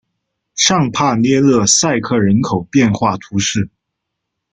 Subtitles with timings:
[0.55, 3.69] 尚帕涅勒塞克人口变化图示